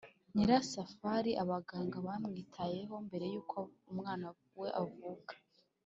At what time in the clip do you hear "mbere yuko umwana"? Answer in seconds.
3.07-4.25